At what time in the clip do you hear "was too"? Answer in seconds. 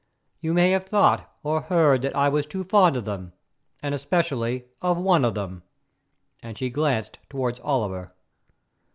2.27-2.63